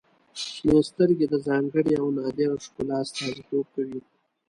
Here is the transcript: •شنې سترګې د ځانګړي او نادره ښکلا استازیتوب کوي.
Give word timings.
•شنې 0.43 0.79
سترګې 0.89 1.25
د 1.29 1.35
ځانګړي 1.47 1.93
او 2.01 2.07
نادره 2.17 2.57
ښکلا 2.65 2.97
استازیتوب 3.03 3.65
کوي. 3.75 3.99